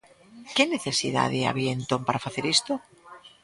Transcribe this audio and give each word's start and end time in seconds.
Que 0.55 0.63
necesidade 0.73 1.39
había 1.49 1.71
entón 1.79 2.01
para 2.07 2.23
facer 2.25 2.45
isto? 2.55 2.73